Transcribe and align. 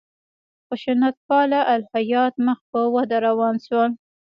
خشونت 0.67 1.15
پاله 1.27 1.59
الهیات 1.73 2.33
مخ 2.45 2.59
په 2.71 2.79
وده 2.93 3.17
روان 3.27 3.55
شول. 3.65 3.91